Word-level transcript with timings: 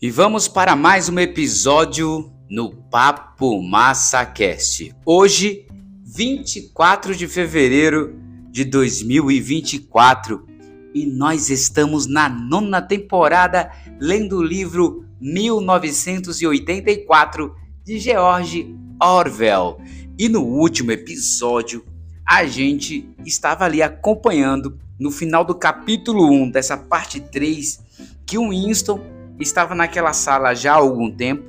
E 0.00 0.12
vamos 0.12 0.46
para 0.46 0.76
mais 0.76 1.08
um 1.08 1.18
episódio 1.18 2.32
no 2.48 2.72
Papo 2.72 3.60
MassaCast. 3.60 4.94
Hoje, 5.04 5.66
24 6.04 7.16
de 7.16 7.26
fevereiro 7.26 8.16
de 8.48 8.64
2024, 8.64 10.46
e 10.94 11.04
nós 11.04 11.50
estamos 11.50 12.06
na 12.06 12.28
nona 12.28 12.80
temporada 12.80 13.72
lendo 13.98 14.36
o 14.36 14.42
livro 14.42 15.04
1984 15.20 17.56
de 17.84 17.98
George 17.98 18.72
Orwell. 19.02 19.80
E 20.16 20.28
no 20.28 20.44
último 20.44 20.92
episódio, 20.92 21.84
a 22.24 22.46
gente 22.46 23.10
estava 23.26 23.64
ali 23.64 23.82
acompanhando 23.82 24.78
no 24.96 25.10
final 25.10 25.44
do 25.44 25.56
capítulo 25.56 26.30
1 26.30 26.52
dessa 26.52 26.76
parte 26.76 27.18
3 27.18 27.80
que 28.24 28.38
o 28.38 28.50
Winston 28.50 29.17
estava 29.38 29.74
naquela 29.74 30.12
sala 30.12 30.54
já 30.54 30.72
há 30.72 30.76
algum 30.76 31.10
tempo, 31.10 31.44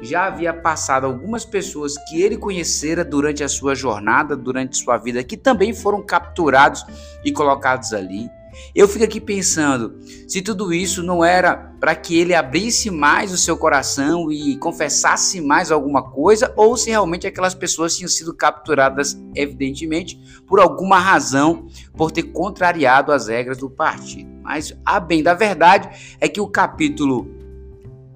já 0.00 0.26
havia 0.26 0.52
passado 0.52 1.06
algumas 1.06 1.44
pessoas 1.44 1.94
que 2.08 2.20
ele 2.22 2.36
conhecera 2.36 3.04
durante 3.04 3.42
a 3.42 3.48
sua 3.48 3.74
jornada, 3.74 4.36
durante 4.36 4.76
sua 4.76 4.98
vida, 4.98 5.22
que 5.24 5.36
também 5.36 5.72
foram 5.72 6.02
capturados 6.02 6.84
e 7.24 7.32
colocados 7.32 7.92
ali. 7.92 8.28
Eu 8.74 8.88
fico 8.88 9.04
aqui 9.04 9.20
pensando 9.20 9.98
se 10.26 10.42
tudo 10.42 10.72
isso 10.72 11.02
não 11.02 11.24
era 11.24 11.56
para 11.80 11.94
que 11.94 12.18
ele 12.18 12.34
abrisse 12.34 12.90
mais 12.90 13.32
o 13.32 13.36
seu 13.36 13.56
coração 13.56 14.30
e 14.32 14.56
confessasse 14.56 15.40
mais 15.40 15.70
alguma 15.70 16.02
coisa, 16.02 16.52
ou 16.56 16.76
se 16.76 16.90
realmente 16.90 17.26
aquelas 17.26 17.54
pessoas 17.54 17.96
tinham 17.96 18.08
sido 18.08 18.34
capturadas, 18.34 19.18
evidentemente, 19.34 20.18
por 20.46 20.60
alguma 20.60 20.98
razão, 20.98 21.66
por 21.96 22.10
ter 22.10 22.24
contrariado 22.24 23.12
as 23.12 23.28
regras 23.28 23.58
do 23.58 23.68
partido. 23.68 24.30
Mas 24.42 24.76
a 24.84 24.98
bem 24.98 25.22
da 25.22 25.34
verdade 25.34 26.16
é 26.20 26.28
que 26.28 26.40
o 26.40 26.48
capítulo 26.48 27.28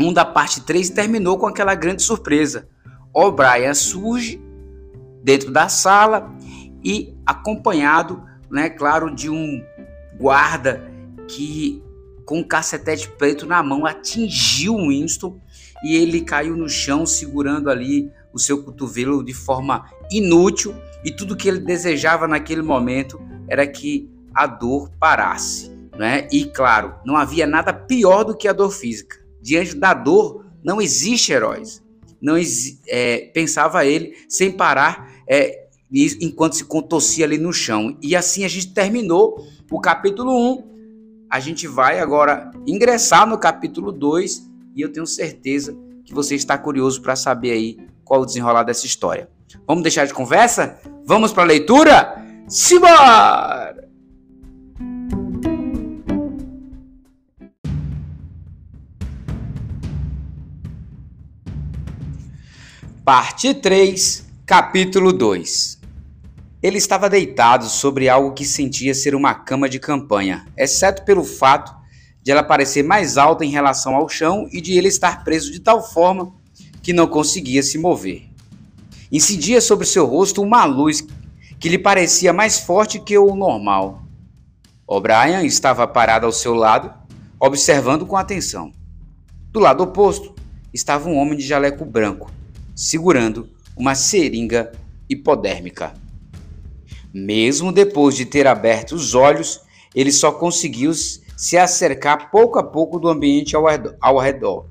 1 0.00 0.12
da 0.12 0.24
parte 0.24 0.60
3 0.60 0.90
terminou 0.90 1.38
com 1.38 1.46
aquela 1.46 1.74
grande 1.74 2.02
surpresa. 2.02 2.68
O'Brien 3.12 3.74
surge 3.74 4.40
dentro 5.22 5.50
da 5.50 5.68
sala 5.68 6.32
e 6.84 7.16
acompanhado, 7.26 8.22
né, 8.50 8.70
claro, 8.70 9.14
de 9.14 9.28
um 9.28 9.60
guarda 10.18 10.90
que 11.28 11.82
com 12.24 12.40
um 12.40 12.44
cacetete 12.44 13.08
preto 13.08 13.46
na 13.46 13.62
mão 13.62 13.86
atingiu 13.86 14.74
o 14.74 14.88
Winston 14.88 15.40
e 15.82 15.96
ele 15.96 16.20
caiu 16.20 16.56
no 16.56 16.68
chão 16.68 17.06
segurando 17.06 17.70
ali 17.70 18.10
o 18.32 18.38
seu 18.38 18.62
cotovelo 18.62 19.24
de 19.24 19.32
forma 19.32 19.88
inútil 20.10 20.74
e 21.04 21.10
tudo 21.10 21.36
que 21.36 21.48
ele 21.48 21.60
desejava 21.60 22.28
naquele 22.28 22.62
momento 22.62 23.20
era 23.48 23.66
que 23.66 24.10
a 24.34 24.46
dor 24.46 24.90
parasse, 25.00 25.70
né? 25.96 26.28
E 26.30 26.44
claro, 26.44 26.94
não 27.04 27.16
havia 27.16 27.46
nada 27.46 27.72
pior 27.72 28.24
do 28.24 28.36
que 28.36 28.46
a 28.46 28.52
dor 28.52 28.70
física. 28.70 29.16
Diante 29.40 29.74
da 29.74 29.94
dor 29.94 30.44
não 30.62 30.80
existe 30.80 31.32
heróis. 31.32 31.82
Não 32.20 32.34
é, 32.88 33.30
pensava 33.32 33.86
ele 33.86 34.14
sem 34.28 34.50
parar 34.50 35.10
é, 35.26 35.66
enquanto 35.90 36.56
se 36.56 36.64
contorcia 36.64 37.24
ali 37.24 37.38
no 37.38 37.52
chão. 37.52 37.96
E 38.02 38.14
assim 38.14 38.44
a 38.44 38.48
gente 38.48 38.74
terminou 38.74 39.46
o 39.70 39.80
capítulo 39.80 40.32
1. 40.54 40.78
A 41.30 41.40
gente 41.40 41.66
vai 41.66 42.00
agora 42.00 42.50
ingressar 42.66 43.26
no 43.26 43.38
capítulo 43.38 43.92
2 43.92 44.48
e 44.74 44.80
eu 44.80 44.90
tenho 44.90 45.06
certeza 45.06 45.76
que 46.04 46.14
você 46.14 46.34
está 46.34 46.56
curioso 46.56 47.02
para 47.02 47.14
saber 47.14 47.50
aí 47.52 47.78
qual 48.02 48.22
o 48.22 48.26
desenrolar 48.26 48.62
dessa 48.62 48.86
história. 48.86 49.28
Vamos 49.66 49.82
deixar 49.82 50.06
de 50.06 50.14
conversa? 50.14 50.80
Vamos 51.04 51.32
para 51.32 51.42
a 51.42 51.46
leitura? 51.46 52.24
Simbora! 52.48 53.76
Parte 63.04 63.54
3, 63.54 64.26
capítulo 64.44 65.12
2 65.12 65.77
ele 66.62 66.78
estava 66.78 67.08
deitado 67.08 67.66
sobre 67.66 68.08
algo 68.08 68.32
que 68.32 68.44
sentia 68.44 68.94
ser 68.94 69.14
uma 69.14 69.34
cama 69.34 69.68
de 69.68 69.78
campanha, 69.78 70.44
exceto 70.56 71.04
pelo 71.04 71.22
fato 71.22 71.76
de 72.22 72.32
ela 72.32 72.42
parecer 72.42 72.82
mais 72.82 73.16
alta 73.16 73.44
em 73.44 73.50
relação 73.50 73.94
ao 73.94 74.08
chão 74.08 74.48
e 74.52 74.60
de 74.60 74.72
ele 74.72 74.88
estar 74.88 75.22
preso 75.22 75.52
de 75.52 75.60
tal 75.60 75.82
forma 75.82 76.32
que 76.82 76.92
não 76.92 77.06
conseguia 77.06 77.62
se 77.62 77.78
mover. 77.78 78.28
Incidia 79.10 79.60
sobre 79.60 79.86
seu 79.86 80.04
rosto 80.04 80.42
uma 80.42 80.64
luz 80.64 81.06
que 81.60 81.68
lhe 81.68 81.78
parecia 81.78 82.32
mais 82.32 82.58
forte 82.58 82.98
que 82.98 83.16
o 83.16 83.34
normal. 83.34 84.02
O'Brien 84.86 85.46
estava 85.46 85.86
parado 85.86 86.26
ao 86.26 86.32
seu 86.32 86.54
lado, 86.54 86.92
observando 87.38 88.04
com 88.04 88.16
atenção. 88.16 88.72
Do 89.50 89.60
lado 89.60 89.82
oposto 89.82 90.34
estava 90.74 91.08
um 91.08 91.16
homem 91.16 91.38
de 91.38 91.46
jaleco 91.46 91.84
branco, 91.84 92.30
segurando 92.74 93.48
uma 93.76 93.94
seringa 93.94 94.72
hipodérmica. 95.08 95.94
Mesmo 97.12 97.72
depois 97.72 98.14
de 98.14 98.24
ter 98.24 98.46
aberto 98.46 98.92
os 98.92 99.14
olhos, 99.14 99.60
ele 99.94 100.12
só 100.12 100.30
conseguiu 100.32 100.92
se 100.94 101.56
acercar 101.56 102.30
pouco 102.30 102.58
a 102.58 102.62
pouco 102.62 102.98
do 102.98 103.08
ambiente 103.08 103.54
ao 104.00 104.18
redor. 104.18 104.66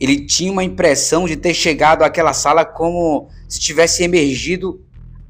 Ele 0.00 0.24
tinha 0.24 0.50
uma 0.50 0.64
impressão 0.64 1.26
de 1.26 1.36
ter 1.36 1.54
chegado 1.54 2.02
àquela 2.02 2.32
sala 2.32 2.64
como 2.64 3.28
se 3.48 3.60
tivesse 3.60 4.02
emergido 4.02 4.80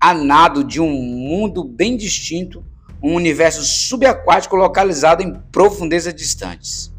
a 0.01 0.13
nado 0.13 0.63
de 0.63 0.81
um 0.81 0.91
mundo 0.91 1.65
bem 1.65 1.97
distinto, 1.97 2.65
um 3.03 3.15
universo 3.15 3.63
subaquático 3.63 4.57
localizado 4.57 5.23
em 5.23 5.35
profundezas 5.53 6.15
distantes. 6.15 6.93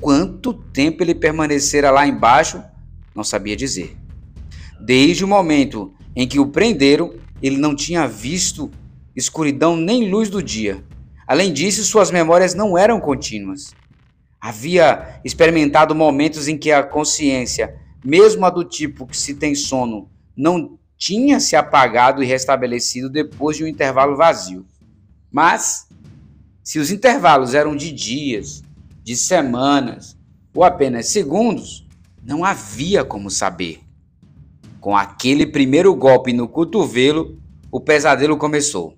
Quanto 0.00 0.52
tempo 0.52 1.02
ele 1.02 1.14
permanecera 1.14 1.90
lá 1.90 2.06
embaixo, 2.06 2.62
não 3.14 3.24
sabia 3.24 3.56
dizer. 3.56 3.96
Desde 4.80 5.24
o 5.24 5.28
momento 5.28 5.92
em 6.14 6.26
que 6.26 6.38
o 6.38 6.48
prenderam, 6.48 7.14
ele 7.42 7.56
não 7.56 7.74
tinha 7.74 8.06
visto 8.06 8.70
escuridão 9.14 9.76
nem 9.76 10.10
luz 10.10 10.28
do 10.28 10.42
dia. 10.42 10.84
Além 11.26 11.52
disso, 11.52 11.84
suas 11.84 12.10
memórias 12.10 12.54
não 12.54 12.76
eram 12.76 13.00
contínuas. 13.00 13.74
Havia 14.40 15.20
experimentado 15.24 15.94
momentos 15.94 16.48
em 16.48 16.58
que 16.58 16.70
a 16.70 16.82
consciência, 16.82 17.74
mesmo 18.04 18.44
a 18.44 18.50
do 18.50 18.64
tipo 18.64 19.06
que 19.06 19.16
se 19.16 19.34
tem 19.34 19.54
sono, 19.54 20.10
não 20.36 20.78
tinha 20.96 21.40
se 21.40 21.56
apagado 21.56 22.22
e 22.22 22.26
restabelecido 22.26 23.08
depois 23.08 23.56
de 23.56 23.64
um 23.64 23.66
intervalo 23.66 24.16
vazio. 24.16 24.66
Mas, 25.30 25.88
se 26.62 26.78
os 26.78 26.90
intervalos 26.90 27.54
eram 27.54 27.74
de 27.74 27.90
dias, 27.90 28.62
de 29.02 29.16
semanas 29.16 30.16
ou 30.54 30.64
apenas 30.64 31.08
segundos, 31.08 31.86
não 32.22 32.44
havia 32.44 33.04
como 33.04 33.30
saber. 33.30 33.83
Com 34.84 34.94
aquele 34.94 35.46
primeiro 35.46 35.94
golpe 35.94 36.30
no 36.34 36.46
cotovelo, 36.46 37.38
o 37.72 37.80
pesadelo 37.80 38.36
começou. 38.36 38.94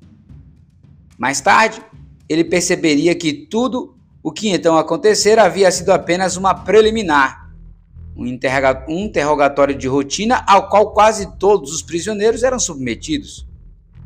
Mais 1.17 1.41
tarde, 1.41 1.81
ele 2.29 2.43
perceberia 2.43 3.15
que 3.15 3.33
tudo 3.33 3.97
o 4.21 4.33
que 4.33 4.49
então 4.49 4.77
acontecera 4.77 5.45
havia 5.45 5.71
sido 5.71 5.91
apenas 5.91 6.37
uma 6.37 6.53
preliminar, 6.53 7.53
um, 8.17 8.27
interrogatório 8.27 9.77
de 9.77 9.87
rotina 9.87 10.43
ao 10.49 10.69
qual 10.69 10.93
quase 10.93 11.39
todos 11.39 11.73
os 11.73 11.83
prisioneiros 11.83 12.43
eram 12.43 12.59
submetidos. 12.59 13.47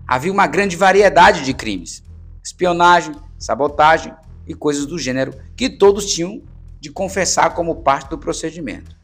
Havia 0.07 0.31
uma 0.31 0.47
grande 0.47 0.77
variedade 0.77 1.47
de 1.47 1.55
crimes: 1.55 2.03
espionagem, 2.45 3.15
sabotagem 3.39 4.13
e 4.47 4.53
coisas 4.53 4.85
do 4.85 4.99
gênero 4.99 5.33
que 5.57 5.71
todos 5.71 6.13
tinham 6.13 6.43
de 6.79 6.91
confessar 6.91 7.55
como 7.55 7.77
parte 7.77 8.11
do 8.11 8.19
procedimento. 8.19 9.00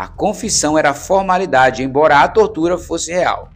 A 0.00 0.08
confissão 0.08 0.78
era 0.78 0.94
formalidade, 0.94 1.82
embora 1.82 2.20
a 2.20 2.26
tortura 2.26 2.78
fosse 2.78 3.12
real. 3.12 3.50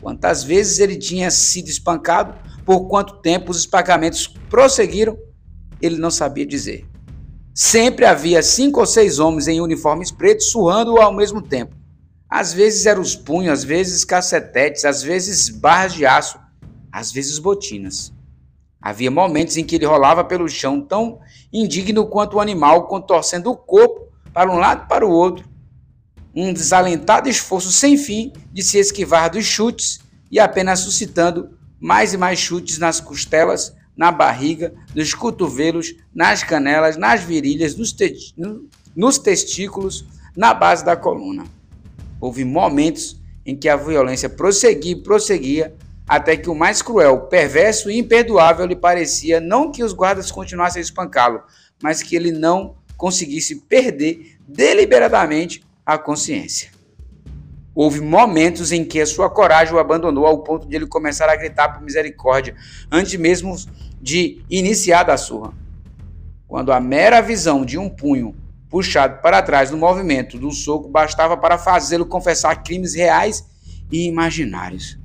Quantas 0.00 0.44
vezes 0.44 0.78
ele 0.78 0.94
tinha 0.94 1.32
sido 1.32 1.66
espancado, 1.66 2.32
por 2.64 2.86
quanto 2.86 3.16
tempo 3.16 3.50
os 3.50 3.58
espancamentos 3.58 4.28
prosseguiram, 4.48 5.18
ele 5.82 5.98
não 5.98 6.12
sabia 6.12 6.46
dizer. 6.46 6.86
Sempre 7.52 8.04
havia 8.04 8.40
cinco 8.40 8.78
ou 8.78 8.86
seis 8.86 9.18
homens 9.18 9.48
em 9.48 9.60
uniformes 9.60 10.12
pretos 10.12 10.48
surrando 10.52 10.96
ao 10.98 11.12
mesmo 11.12 11.42
tempo. 11.42 11.74
Às 12.30 12.52
vezes 12.52 12.86
eram 12.86 13.02
os 13.02 13.16
punhos, 13.16 13.52
às 13.52 13.64
vezes 13.64 14.04
cacetetes, 14.04 14.84
às 14.84 15.02
vezes 15.02 15.48
barras 15.48 15.92
de 15.92 16.06
aço, 16.06 16.38
às 16.92 17.10
vezes 17.10 17.36
botinas. 17.40 18.12
Havia 18.80 19.10
momentos 19.10 19.56
em 19.56 19.64
que 19.64 19.74
ele 19.74 19.86
rolava 19.86 20.22
pelo 20.22 20.48
chão 20.48 20.80
tão 20.80 21.18
indigno 21.52 22.06
quanto 22.06 22.36
o 22.36 22.40
animal, 22.40 22.86
contorcendo 22.86 23.50
o 23.50 23.56
corpo 23.56 24.06
para 24.32 24.48
um 24.48 24.58
lado 24.58 24.84
e 24.84 24.88
para 24.88 25.04
o 25.04 25.10
outro, 25.10 25.52
um 26.34 26.52
desalentado 26.52 27.28
esforço 27.28 27.70
sem 27.70 27.96
fim 27.96 28.32
de 28.52 28.62
se 28.62 28.78
esquivar 28.78 29.30
dos 29.30 29.44
chutes 29.44 30.00
e 30.30 30.40
apenas 30.40 30.80
suscitando 30.80 31.56
mais 31.80 32.12
e 32.12 32.16
mais 32.16 32.38
chutes 32.38 32.78
nas 32.78 33.00
costelas, 33.00 33.74
na 33.96 34.10
barriga, 34.10 34.74
nos 34.94 35.14
cotovelos, 35.14 35.94
nas 36.14 36.42
canelas, 36.42 36.96
nas 36.96 37.22
virilhas, 37.22 37.76
nos, 37.76 37.92
te 37.92 38.16
nos 38.96 39.18
testículos, 39.18 40.04
na 40.36 40.52
base 40.52 40.84
da 40.84 40.96
coluna. 40.96 41.44
Houve 42.20 42.44
momentos 42.44 43.20
em 43.46 43.54
que 43.54 43.68
a 43.68 43.76
violência 43.76 44.28
prosseguia 44.28 44.92
e 44.92 45.02
prosseguia 45.02 45.74
até 46.06 46.36
que 46.36 46.50
o 46.50 46.54
mais 46.54 46.82
cruel, 46.82 47.22
perverso 47.22 47.90
e 47.90 47.98
imperdoável 47.98 48.66
lhe 48.66 48.76
parecia 48.76 49.40
não 49.40 49.70
que 49.70 49.82
os 49.82 49.92
guardas 49.92 50.30
continuassem 50.30 50.80
a 50.80 50.82
espancá-lo, 50.82 51.42
mas 51.82 52.02
que 52.02 52.16
ele 52.16 52.30
não 52.30 52.76
conseguisse 52.96 53.56
perder 53.56 54.36
deliberadamente 54.46 55.64
a 55.84 55.98
consciência. 55.98 56.70
Houve 57.74 58.00
momentos 58.00 58.70
em 58.70 58.84
que 58.84 59.00
a 59.00 59.06
sua 59.06 59.28
coragem 59.28 59.74
o 59.74 59.78
abandonou 59.78 60.26
ao 60.26 60.38
ponto 60.38 60.68
de 60.68 60.76
ele 60.76 60.86
começar 60.86 61.28
a 61.28 61.36
gritar 61.36 61.70
por 61.70 61.82
misericórdia, 61.82 62.54
antes 62.90 63.18
mesmo 63.18 63.56
de 64.00 64.42
iniciar 64.48 65.10
a 65.10 65.16
surra. 65.16 65.52
Quando 66.46 66.72
a 66.72 66.80
mera 66.80 67.20
visão 67.20 67.64
de 67.64 67.76
um 67.76 67.88
punho 67.88 68.34
puxado 68.70 69.20
para 69.20 69.42
trás 69.42 69.70
no 69.70 69.76
movimento 69.76 70.38
do 70.38 70.50
soco 70.52 70.88
bastava 70.88 71.36
para 71.36 71.58
fazê-lo 71.58 72.06
confessar 72.06 72.62
crimes 72.62 72.94
reais 72.94 73.44
e 73.90 74.06
imaginários. 74.06 74.98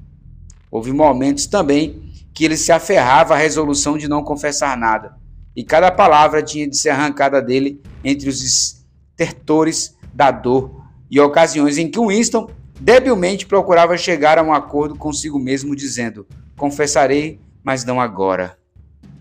Houve 0.71 0.91
momentos 0.91 1.47
também 1.47 2.11
que 2.33 2.45
ele 2.45 2.57
se 2.57 2.71
aferrava 2.71 3.33
à 3.33 3.37
resolução 3.37 3.97
de 3.97 4.07
não 4.07 4.23
confessar 4.23 4.77
nada, 4.77 5.17
e 5.55 5.63
cada 5.63 5.91
palavra 5.91 6.43
tinha 6.43 6.67
de 6.67 6.77
ser 6.77 6.89
arrancada 6.89 7.41
dele 7.41 7.81
entre 8.03 8.29
os 8.29 8.43
estertores 8.43 9.97
da 10.19 10.31
dor 10.31 10.83
e 11.09 11.17
ocasiões 11.17 11.77
em 11.77 11.89
que 11.89 11.97
Winston 11.97 12.51
debilmente 12.77 13.45
procurava 13.45 13.97
chegar 13.97 14.37
a 14.37 14.43
um 14.43 14.51
acordo 14.51 14.93
consigo 14.93 15.39
mesmo, 15.39 15.73
dizendo: 15.73 16.27
Confessarei, 16.57 17.39
mas 17.63 17.85
não 17.85 18.01
agora. 18.01 18.59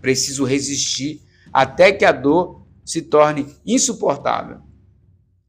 Preciso 0.01 0.43
resistir 0.43 1.21
até 1.53 1.93
que 1.93 2.03
a 2.03 2.11
dor 2.11 2.65
se 2.83 3.01
torne 3.01 3.47
insuportável. 3.65 4.57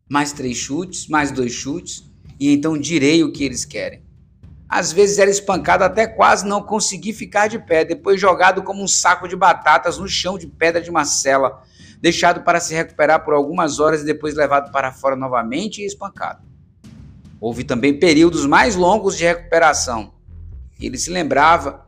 Mais 0.09 0.33
três 0.33 0.57
chutes, 0.57 1.09
mais 1.09 1.33
dois 1.33 1.51
chutes, 1.51 2.09
e 2.39 2.53
então 2.53 2.79
direi 2.79 3.25
o 3.25 3.33
que 3.33 3.43
eles 3.43 3.65
querem. 3.65 4.05
Às 4.69 4.93
vezes 4.93 5.19
era 5.19 5.33
espancado 5.33 5.83
até 5.83 6.07
quase 6.07 6.47
não 6.47 6.63
conseguir 6.63 7.13
ficar 7.13 7.49
de 7.49 7.59
pé, 7.59 7.85
depois 7.85 8.21
jogado 8.21 8.63
como 8.63 8.85
um 8.85 8.89
saco 8.89 9.27
de 9.27 9.35
batatas 9.35 9.99
no 9.99 10.07
chão 10.07 10.39
de 10.39 10.47
pedra 10.47 10.81
de 10.81 10.91
uma 10.91 11.05
cela, 11.05 11.65
deixado 12.01 12.43
para 12.43 12.61
se 12.61 12.75
recuperar 12.75 13.25
por 13.25 13.35
algumas 13.35 13.79
horas 13.79 14.03
e 14.03 14.07
depois 14.07 14.35
levado 14.35 14.73
para 14.73 14.93
fora 14.93 15.15
novamente 15.15 15.83
e 15.83 15.87
espancado. 15.87 16.43
Houve 17.41 17.65
também 17.65 17.99
períodos 17.99 18.47
mais 18.47 18.77
longos 18.77 19.17
de 19.17 19.25
recuperação. 19.25 20.15
Ele 20.81 20.97
se 20.97 21.11
lembrava 21.11 21.87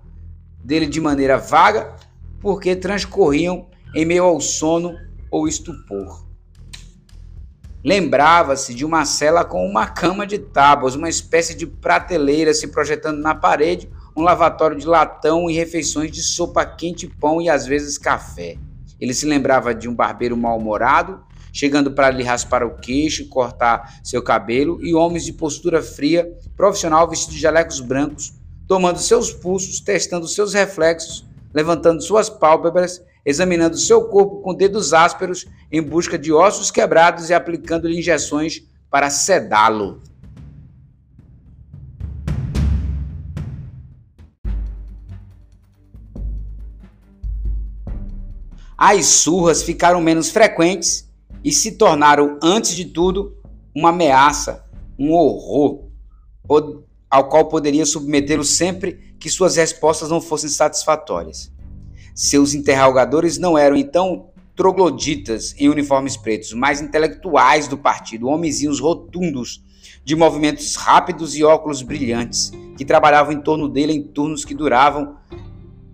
dele 0.62 0.86
de 0.86 1.00
maneira 1.00 1.38
vaga, 1.38 1.94
porque 2.40 2.76
transcorriam 2.76 3.68
em 3.94 4.04
meio 4.04 4.24
ao 4.24 4.40
sono 4.40 4.96
ou 5.30 5.48
estupor. 5.48 6.26
Lembrava-se 7.84 8.74
de 8.74 8.84
uma 8.84 9.04
cela 9.04 9.44
com 9.44 9.66
uma 9.66 9.86
cama 9.88 10.26
de 10.26 10.38
tábuas, 10.38 10.94
uma 10.94 11.08
espécie 11.08 11.54
de 11.54 11.66
prateleira 11.66 12.54
se 12.54 12.68
projetando 12.68 13.20
na 13.20 13.34
parede, 13.34 13.90
um 14.16 14.22
lavatório 14.22 14.78
de 14.78 14.86
latão 14.86 15.50
e 15.50 15.54
refeições 15.54 16.10
de 16.10 16.22
sopa 16.22 16.64
quente, 16.64 17.08
pão 17.08 17.42
e 17.42 17.48
às 17.48 17.66
vezes 17.66 17.98
café. 17.98 18.56
Ele 19.02 19.12
se 19.12 19.26
lembrava 19.26 19.74
de 19.74 19.88
um 19.88 19.94
barbeiro 19.94 20.36
mal-humorado, 20.36 21.20
chegando 21.52 21.90
para 21.90 22.10
lhe 22.10 22.22
raspar 22.22 22.62
o 22.62 22.78
queixo, 22.78 23.28
cortar 23.28 24.00
seu 24.04 24.22
cabelo, 24.22 24.78
e 24.80 24.94
homens 24.94 25.24
de 25.24 25.32
postura 25.32 25.82
fria, 25.82 26.32
profissional 26.56 27.08
vestido 27.10 27.32
de 27.32 27.40
jalecos 27.40 27.80
brancos, 27.80 28.32
tomando 28.68 29.00
seus 29.00 29.32
pulsos, 29.32 29.80
testando 29.80 30.28
seus 30.28 30.54
reflexos, 30.54 31.26
levantando 31.52 32.00
suas 32.00 32.30
pálpebras 32.30 33.02
examinando 33.24 33.76
seu 33.76 34.04
corpo 34.04 34.40
com 34.40 34.54
dedos 34.54 34.92
ásperos 34.92 35.46
em 35.70 35.80
busca 35.82 36.18
de 36.18 36.32
ossos 36.32 36.70
quebrados 36.70 37.30
e 37.30 37.34
aplicando-lhe 37.34 37.98
injeções 37.98 38.62
para 38.90 39.10
sedá-lo. 39.10 40.02
As 48.84 49.06
surras 49.06 49.62
ficaram 49.62 50.00
menos 50.00 50.32
frequentes 50.32 51.08
e 51.44 51.52
se 51.52 51.78
tornaram, 51.78 52.36
antes 52.42 52.74
de 52.74 52.86
tudo, 52.86 53.36
uma 53.72 53.90
ameaça, 53.90 54.64
um 54.98 55.12
horror, 55.12 55.84
ao 57.08 57.28
qual 57.28 57.46
poderia 57.46 57.86
submetê-lo 57.86 58.42
sempre 58.42 59.14
que 59.20 59.30
suas 59.30 59.54
respostas 59.54 60.10
não 60.10 60.20
fossem 60.20 60.50
satisfatórias. 60.50 61.52
Seus 62.12 62.54
interrogadores 62.54 63.38
não 63.38 63.56
eram 63.56 63.76
então 63.76 64.30
trogloditas 64.56 65.54
em 65.56 65.68
uniformes 65.68 66.16
pretos, 66.16 66.52
mas 66.52 66.80
intelectuais 66.80 67.68
do 67.68 67.78
partido, 67.78 68.26
homenzinhos 68.26 68.80
rotundos, 68.80 69.62
de 70.04 70.16
movimentos 70.16 70.74
rápidos 70.74 71.36
e 71.36 71.44
óculos 71.44 71.82
brilhantes, 71.82 72.50
que 72.76 72.84
trabalhavam 72.84 73.32
em 73.32 73.40
torno 73.40 73.68
dele 73.68 73.92
em 73.92 74.02
turnos 74.02 74.44
que 74.44 74.56
duravam. 74.56 75.18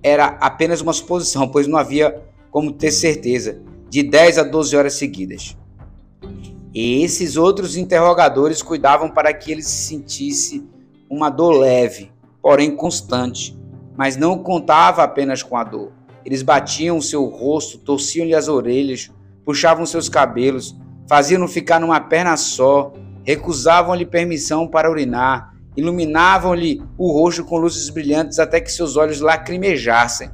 Era 0.03 0.39
apenas 0.41 0.81
uma 0.81 0.95
suposição, 0.95 1.47
pois 1.47 1.67
não 1.67 1.77
havia 1.77 2.27
como 2.51 2.73
ter 2.73 2.91
certeza, 2.91 3.61
de 3.89 4.03
10 4.03 4.39
a 4.39 4.43
12 4.43 4.77
horas 4.77 4.95
seguidas. 4.95 5.57
E 6.75 7.03
esses 7.03 7.37
outros 7.37 7.77
interrogadores 7.77 8.63
cuidavam 8.63 9.11
para 9.11 9.33
que 9.33 9.51
ele 9.51 9.63
se 9.63 9.89
sentisse 9.89 10.67
uma 11.11 11.31
dor 11.31 11.53
leve, 11.53 12.13
porém 12.43 12.77
constante, 12.77 13.59
mas 13.97 14.17
não 14.17 14.39
contava 14.39 15.03
apenas 15.03 15.43
com 15.43 15.57
a 15.57 15.65
dor. 15.65 15.93
Eles 16.25 16.43
batiam 16.43 16.99
o 16.99 17.03
seu 17.03 17.25
rosto, 17.25 17.79
torciam-lhe 17.79 18.35
as 18.35 18.49
orelhas, 18.49 19.11
puxavam 19.45 19.87
seus 19.87 20.09
cabelos, 20.09 20.77
faziam-no 21.09 21.49
ficar 21.49 21.81
numa 21.81 22.01
perna 22.01 22.37
só, 22.37 22.93
recusavam-lhe 23.25 24.05
permissão 24.05 24.69
para 24.69 24.91
urinar, 24.91 25.55
iluminavam-lhe 25.77 26.83
o 26.99 27.11
rosto 27.11 27.45
com 27.45 27.57
luzes 27.57 27.89
brilhantes 27.89 28.39
até 28.39 28.61
que 28.61 28.71
seus 28.71 28.97
olhos 28.97 29.21
lacrimejassem. 29.21 30.31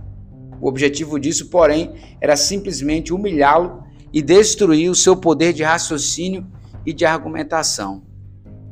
O 0.60 0.68
objetivo 0.68 1.18
disso, 1.18 1.48
porém, 1.50 1.94
era 2.20 2.36
simplesmente 2.36 3.12
humilhá-lo 3.12 3.84
e 4.12 4.22
destruir 4.22 4.90
o 4.90 4.94
seu 4.94 5.16
poder 5.16 5.52
de 5.52 5.62
raciocínio 5.62 6.46
e 6.86 6.92
de 6.92 7.04
argumentação. 7.04 8.02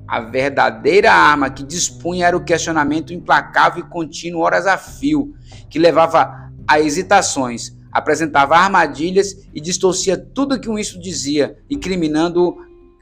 A 0.07 0.21
verdadeira 0.21 1.13
arma 1.13 1.51
que 1.51 1.63
dispunha 1.63 2.27
era 2.27 2.37
o 2.37 2.45
questionamento 2.45 3.13
implacável 3.13 3.85
e 3.85 3.89
contínuo, 3.89 4.43
horas 4.43 4.67
a 4.67 4.77
fio, 4.77 5.35
que 5.71 5.79
levava 5.79 6.51
a 6.69 6.81
hesitações, 6.81 7.77
apresentava 7.91 8.57
armadilhas 8.57 9.37
e 9.55 9.61
distorcia 9.61 10.17
tudo 10.17 10.61
que 10.61 10.69
um 10.69 10.79
isso 10.79 11.01
dizia, 11.01 11.57
incriminando-o 11.69 12.57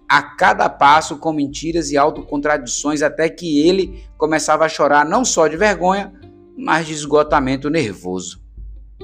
a 0.09 0.23
cada 0.23 0.69
passo 0.69 1.19
com 1.19 1.32
mentiras 1.32 1.91
e 1.91 1.97
autocontradições, 1.97 3.00
até 3.00 3.29
que 3.29 3.61
ele 3.61 4.05
começava 4.17 4.65
a 4.65 4.69
chorar 4.69 5.05
não 5.05 5.25
só 5.25 5.47
de 5.47 5.56
vergonha, 5.56 6.12
mas 6.56 6.87
de 6.87 6.93
esgotamento 6.93 7.71
nervoso. 7.71 8.40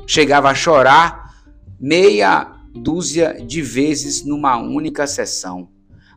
Chegava 0.05 0.51
a 0.51 0.55
chorar 0.55 1.33
meia 1.79 2.53
dúzia 2.75 3.35
de 3.35 3.63
vezes 3.63 4.25
numa 4.25 4.57
única 4.57 5.07
sessão. 5.07 5.69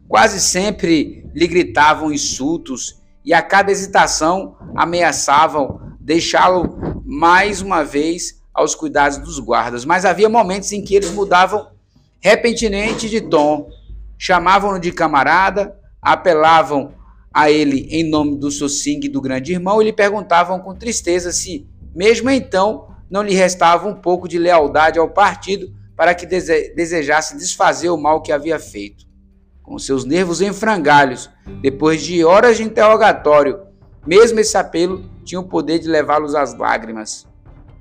Quase 0.08 0.40
sempre 0.40 1.24
lhe 1.34 1.48
gritavam 1.48 2.12
insultos 2.12 3.00
e 3.24 3.34
a 3.34 3.42
cada 3.42 3.72
hesitação 3.72 4.58
ameaçavam 4.76 5.80
deixá-lo 6.00 7.04
mais 7.06 7.62
uma 7.62 7.84
vez 7.84 8.42
aos 8.54 8.74
cuidados 8.74 9.20
dos 9.20 9.40
guardas, 9.40 9.86
mas 9.86 10.06
havia 10.06 10.28
momentos 10.28 10.72
em 10.72 10.84
que 10.84 10.96
eles 10.96 11.12
mudavam 11.12 11.68
repentinamente 12.20 13.08
de 13.08 13.22
tom, 13.22 13.70
chamavam-no 14.18 14.80
de 14.80 14.92
camarada, 14.92 15.78
apelavam 16.02 16.94
a 17.34 17.50
ele 17.50 17.88
em 17.92 18.10
nome 18.10 18.38
do 18.38 18.52
Sossing 18.52 19.00
do 19.02 19.22
grande 19.22 19.54
irmão 19.54 19.82
e 19.82 19.86
lhe 19.86 19.94
perguntavam 19.94 20.60
com 20.60 20.76
tristeza 20.76 21.32
se, 21.32 21.68
mesmo 21.96 22.30
então, 22.30 22.89
não 23.10 23.24
lhe 23.24 23.34
restava 23.34 23.88
um 23.88 23.96
pouco 23.96 24.28
de 24.28 24.38
lealdade 24.38 25.00
ao 25.00 25.10
partido 25.10 25.74
para 25.96 26.14
que 26.14 26.26
desejasse 26.26 27.38
desfazer 27.38 27.90
o 27.90 27.98
mal 27.98 28.22
que 28.22 28.32
havia 28.32 28.60
feito. 28.60 29.06
Com 29.62 29.78
seus 29.78 30.06
nervos 30.06 30.42
em 30.42 30.54
frangalhos, 30.54 31.30
depois 31.62 32.02
de 32.02 32.24
horas 32.24 32.58
de 32.58 32.64
interrogatório, 32.64 33.60
mesmo 34.06 34.40
esse 34.40 34.58
apelo 34.58 35.10
tinha 35.24 35.42
o 35.42 35.48
poder 35.48 35.80
de 35.80 35.88
levá-los 35.88 36.36
às 36.36 36.58
lágrimas. 36.58 37.28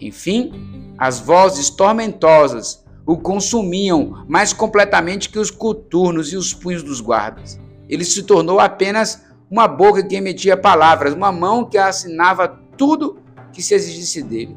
Enfim, 0.00 0.52
as 0.98 1.20
vozes 1.20 1.70
tormentosas 1.70 2.84
o 3.06 3.16
consumiam 3.16 4.24
mais 4.28 4.52
completamente 4.52 5.30
que 5.30 5.38
os 5.38 5.50
coturnos 5.50 6.32
e 6.32 6.36
os 6.36 6.52
punhos 6.52 6.82
dos 6.82 7.00
guardas. 7.00 7.58
Ele 7.88 8.04
se 8.04 8.22
tornou 8.22 8.60
apenas 8.60 9.24
uma 9.50 9.66
boca 9.66 10.02
que 10.02 10.16
emitia 10.16 10.56
palavras, 10.56 11.14
uma 11.14 11.32
mão 11.32 11.64
que 11.64 11.78
assinava 11.78 12.46
tudo 12.76 13.18
que 13.50 13.62
se 13.62 13.74
exigisse 13.74 14.22
dele. 14.22 14.56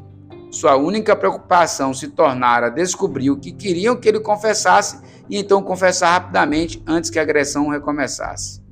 Sua 0.52 0.76
única 0.76 1.16
preocupação 1.16 1.94
se 1.94 2.08
tornara 2.08 2.68
descobrir 2.68 3.30
o 3.30 3.38
que 3.38 3.52
queriam 3.52 3.96
que 3.96 4.06
ele 4.06 4.20
confessasse 4.20 5.00
e 5.28 5.38
então 5.38 5.62
confessar 5.62 6.12
rapidamente 6.12 6.82
antes 6.86 7.08
que 7.08 7.18
a 7.18 7.22
agressão 7.22 7.70
recomeçasse. 7.70 8.62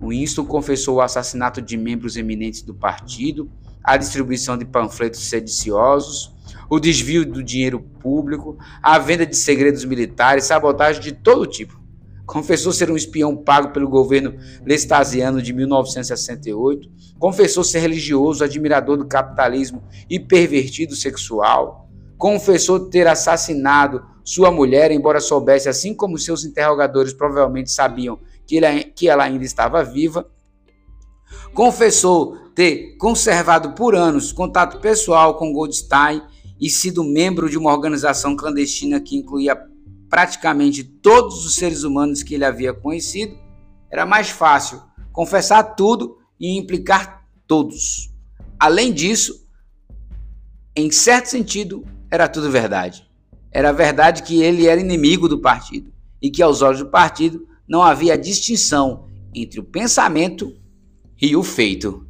Winston 0.00 0.44
confessou 0.44 0.96
o 0.96 1.00
assassinato 1.00 1.60
de 1.60 1.76
membros 1.76 2.16
eminentes 2.16 2.62
do 2.62 2.72
partido, 2.72 3.50
a 3.82 3.96
distribuição 3.96 4.56
de 4.56 4.64
panfletos 4.64 5.28
sediciosos, 5.28 6.32
o 6.70 6.78
desvio 6.78 7.26
do 7.26 7.42
dinheiro 7.42 7.80
público, 7.80 8.56
a 8.80 8.96
venda 8.96 9.26
de 9.26 9.36
segredos 9.36 9.84
militares, 9.84 10.44
sabotagem 10.44 11.02
de 11.02 11.10
todo 11.10 11.48
tipo. 11.48 11.81
Confessou 12.26 12.72
ser 12.72 12.90
um 12.90 12.96
espião 12.96 13.36
pago 13.36 13.72
pelo 13.72 13.88
governo 13.88 14.34
lestasiano 14.64 15.42
de 15.42 15.52
1968. 15.52 16.88
Confessou 17.18 17.64
ser 17.64 17.80
religioso, 17.80 18.44
admirador 18.44 18.96
do 18.96 19.06
capitalismo 19.06 19.82
e 20.08 20.18
pervertido 20.18 20.94
sexual. 20.94 21.88
Confessou 22.16 22.88
ter 22.88 23.06
assassinado 23.06 24.04
sua 24.24 24.50
mulher, 24.50 24.90
embora 24.92 25.20
soubesse, 25.20 25.68
assim 25.68 25.94
como 25.94 26.18
seus 26.18 26.44
interrogadores 26.44 27.12
provavelmente 27.12 27.70
sabiam 27.72 28.20
que, 28.46 28.56
ele, 28.56 28.84
que 28.84 29.08
ela 29.08 29.24
ainda 29.24 29.44
estava 29.44 29.82
viva, 29.82 30.30
confessou 31.54 32.36
ter 32.54 32.96
conservado 32.98 33.72
por 33.72 33.94
anos 33.94 34.32
contato 34.32 34.80
pessoal 34.80 35.36
com 35.36 35.52
Goldstein 35.52 36.22
e 36.60 36.70
sido 36.70 37.02
membro 37.02 37.48
de 37.50 37.58
uma 37.58 37.72
organização 37.72 38.36
clandestina 38.36 39.00
que 39.00 39.16
incluía 39.16 39.56
praticamente 40.12 40.84
todos 40.84 41.46
os 41.46 41.54
seres 41.54 41.84
humanos 41.84 42.22
que 42.22 42.34
ele 42.34 42.44
havia 42.44 42.74
conhecido, 42.74 43.34
era 43.90 44.04
mais 44.04 44.28
fácil 44.28 44.82
confessar 45.10 45.62
tudo 45.74 46.18
e 46.38 46.58
implicar 46.58 47.26
todos. 47.46 48.12
Além 48.60 48.92
disso, 48.92 49.48
em 50.76 50.90
certo 50.90 51.30
sentido, 51.30 51.82
era 52.10 52.28
tudo 52.28 52.50
verdade. 52.50 53.08
Era 53.50 53.72
verdade 53.72 54.22
que 54.22 54.42
ele 54.42 54.66
era 54.66 54.78
inimigo 54.78 55.30
do 55.30 55.40
partido 55.40 55.90
e 56.20 56.30
que, 56.30 56.42
aos 56.42 56.60
olhos 56.60 56.80
do 56.80 56.90
partido, 56.90 57.48
não 57.66 57.82
havia 57.82 58.18
distinção 58.18 59.08
entre 59.34 59.60
o 59.60 59.64
pensamento 59.64 60.54
e 61.22 61.34
o 61.34 61.42
feito. 61.42 62.06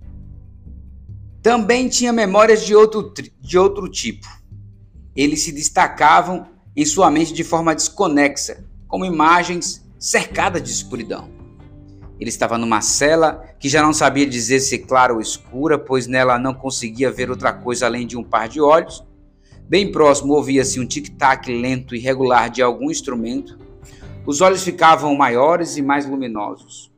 Também 1.40 1.88
tinha 1.88 2.12
memórias 2.12 2.66
de 2.66 2.74
outro, 2.74 3.12
de 3.40 3.56
outro 3.56 3.88
tipo. 3.88 4.26
Eles 5.14 5.44
se 5.44 5.52
destacavam 5.52 6.50
em 6.76 6.84
sua 6.84 7.10
mente 7.10 7.32
de 7.32 7.44
forma 7.44 7.74
desconexa, 7.74 8.64
como 8.88 9.04
imagens 9.04 9.86
cercadas 9.98 10.62
de 10.62 10.70
escuridão. 10.70 11.28
Ele 12.18 12.30
estava 12.30 12.56
numa 12.56 12.80
cela 12.80 13.44
que 13.58 13.68
já 13.68 13.82
não 13.82 13.92
sabia 13.92 14.26
dizer 14.26 14.60
se 14.60 14.78
clara 14.78 15.12
ou 15.12 15.20
escura, 15.20 15.78
pois 15.78 16.06
nela 16.06 16.38
não 16.38 16.54
conseguia 16.54 17.10
ver 17.10 17.30
outra 17.30 17.52
coisa 17.52 17.86
além 17.86 18.06
de 18.06 18.16
um 18.16 18.22
par 18.22 18.48
de 18.48 18.60
olhos. 18.60 19.04
Bem 19.68 19.90
próximo 19.90 20.34
ouvia-se 20.34 20.78
um 20.78 20.86
tic-tac 20.86 21.50
lento 21.50 21.96
e 21.96 21.98
regular 21.98 22.48
de 22.48 22.62
algum 22.62 22.90
instrumento. 22.90 23.58
Os 24.24 24.40
olhos 24.40 24.62
ficavam 24.62 25.14
maiores 25.16 25.76
e 25.76 25.82
mais 25.82 26.06
luminosos. 26.06 26.92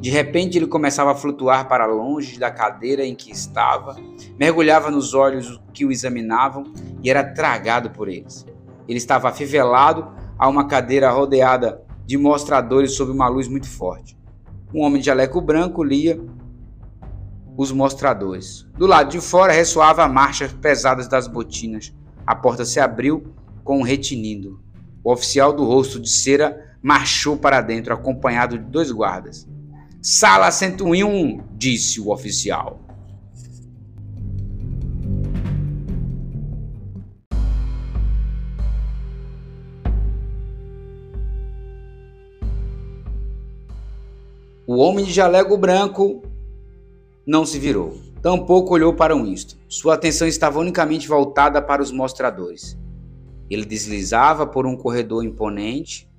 De 0.00 0.10
repente 0.10 0.58
ele 0.58 0.66
começava 0.66 1.12
a 1.12 1.14
flutuar 1.14 1.68
para 1.68 1.86
longe 1.86 2.38
da 2.38 2.50
cadeira 2.50 3.06
em 3.06 3.14
que 3.14 3.30
estava, 3.30 3.96
mergulhava 4.36 4.90
nos 4.90 5.14
olhos 5.14 5.60
que 5.72 5.84
o 5.84 5.92
examinavam 5.92 6.64
e 7.02 7.08
era 7.08 7.22
tragado 7.22 7.90
por 7.90 8.08
eles. 8.08 8.44
Ele 8.88 8.98
estava 8.98 9.28
afivelado 9.28 10.12
a 10.38 10.48
uma 10.48 10.66
cadeira 10.66 11.10
rodeada 11.10 11.82
de 12.04 12.16
mostradores 12.16 12.92
sob 12.92 13.10
uma 13.10 13.28
luz 13.28 13.48
muito 13.48 13.68
forte. 13.68 14.16
Um 14.74 14.82
homem 14.82 15.00
de 15.00 15.06
jaleco 15.06 15.40
branco 15.40 15.82
lia 15.82 16.20
os 17.56 17.72
mostradores. 17.72 18.66
Do 18.76 18.86
lado 18.86 19.10
de 19.10 19.20
fora 19.20 19.52
ressoava 19.52 20.04
a 20.04 20.08
marcha 20.08 20.48
pesadas 20.60 21.08
das 21.08 21.26
botinas. 21.26 21.94
A 22.26 22.34
porta 22.34 22.64
se 22.64 22.78
abriu 22.78 23.34
com 23.64 23.78
um 23.78 23.82
retinindo. 23.82 24.60
O 25.02 25.12
oficial 25.12 25.52
do 25.52 25.64
rosto 25.64 25.98
de 25.98 26.10
cera 26.10 26.76
marchou 26.82 27.36
para 27.36 27.60
dentro, 27.60 27.92
acompanhado 27.92 28.58
de 28.58 28.64
dois 28.64 28.90
guardas. 28.90 29.48
Sala 30.02 30.50
101, 30.50 31.42
disse 31.52 32.00
o 32.00 32.12
oficial. 32.12 32.85
O 44.68 44.78
homem 44.78 45.04
de 45.04 45.12
jaleco 45.12 45.56
branco 45.56 46.22
não 47.24 47.46
se 47.46 47.56
virou. 47.56 47.96
Tampouco 48.20 48.74
olhou 48.74 48.92
para 48.92 49.14
Winston. 49.14 49.56
Sua 49.68 49.94
atenção 49.94 50.26
estava 50.26 50.58
unicamente 50.58 51.06
voltada 51.06 51.62
para 51.62 51.80
os 51.80 51.92
mostradores. 51.92 52.76
Ele 53.48 53.64
deslizava 53.64 54.44
por 54.44 54.66
um 54.66 54.76
corredor 54.76 55.24
imponente, 55.24 56.10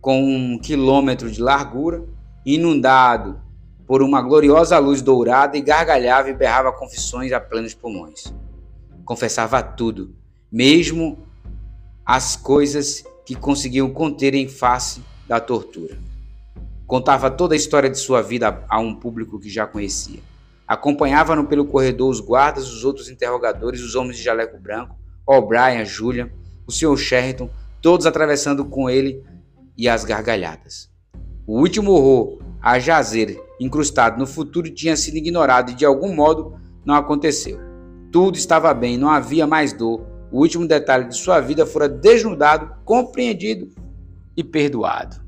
com 0.00 0.24
um 0.24 0.58
quilômetro 0.58 1.30
de 1.30 1.42
largura, 1.42 2.02
inundado 2.46 3.38
por 3.86 4.00
uma 4.00 4.22
gloriosa 4.22 4.78
luz 4.78 5.02
dourada 5.02 5.54
e 5.54 5.60
gargalhava 5.60 6.30
e 6.30 6.34
berrava 6.34 6.72
confissões 6.72 7.32
a 7.32 7.38
plenos 7.38 7.74
pulmões. 7.74 8.32
Confessava 9.04 9.62
tudo, 9.62 10.16
mesmo 10.50 11.18
as 12.02 12.34
coisas 12.34 13.04
que 13.26 13.34
conseguiam 13.34 13.90
conter 13.90 14.34
em 14.34 14.48
face 14.48 15.02
da 15.28 15.38
tortura. 15.38 16.11
Contava 16.92 17.30
toda 17.30 17.54
a 17.54 17.56
história 17.56 17.88
de 17.88 17.96
sua 17.96 18.20
vida 18.20 18.66
a 18.68 18.78
um 18.78 18.94
público 18.94 19.40
que 19.40 19.48
já 19.48 19.66
conhecia. 19.66 20.20
Acompanhava-no 20.68 21.46
pelo 21.46 21.64
corredor 21.64 22.10
os 22.10 22.20
guardas, 22.20 22.70
os 22.70 22.84
outros 22.84 23.08
interrogadores, 23.08 23.80
os 23.80 23.94
homens 23.94 24.18
de 24.18 24.22
jaleco 24.22 24.58
branco, 24.58 24.94
O'Brien, 25.26 25.86
Julian, 25.86 26.28
o 26.66 26.70
Sr. 26.70 26.94
Sheridan, 26.98 27.48
todos 27.80 28.04
atravessando 28.04 28.62
com 28.66 28.90
ele 28.90 29.24
e 29.74 29.88
as 29.88 30.04
gargalhadas. 30.04 30.90
O 31.46 31.60
último 31.60 31.92
horror, 31.92 32.42
a 32.60 32.78
jazer, 32.78 33.42
incrustado 33.58 34.18
no 34.18 34.26
futuro, 34.26 34.68
tinha 34.68 34.94
sido 34.94 35.16
ignorado 35.16 35.70
e 35.70 35.74
de 35.74 35.86
algum 35.86 36.14
modo 36.14 36.60
não 36.84 36.94
aconteceu. 36.94 37.58
Tudo 38.12 38.36
estava 38.36 38.74
bem, 38.74 38.98
não 38.98 39.08
havia 39.08 39.46
mais 39.46 39.72
dor. 39.72 40.04
O 40.30 40.40
último 40.40 40.68
detalhe 40.68 41.08
de 41.08 41.16
sua 41.16 41.40
vida 41.40 41.64
fora 41.64 41.88
desnudado, 41.88 42.70
compreendido 42.84 43.70
e 44.36 44.44
perdoado. 44.44 45.21